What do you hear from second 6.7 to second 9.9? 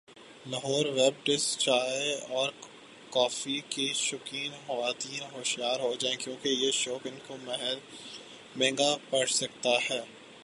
شوق ان کو خاص مہنگا پڑ سکتا